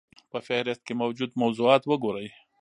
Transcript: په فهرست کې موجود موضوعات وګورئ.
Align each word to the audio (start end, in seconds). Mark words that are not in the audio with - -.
په 0.31 0.37
فهرست 0.47 0.81
کې 0.87 0.93
موجود 1.01 1.31
موضوعات 1.41 1.83
وګورئ. 1.85 2.27